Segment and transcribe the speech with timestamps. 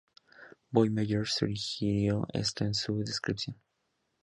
[0.71, 3.55] Von Meyer sugirió esto en su descripción.